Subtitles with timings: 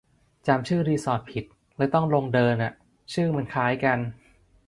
[0.47, 1.45] จำชื่อรีสอร์ทผิด
[1.77, 2.73] เลยต้องลงเดินอ่ะ
[3.13, 3.97] ชื่อมันคล้ายกัน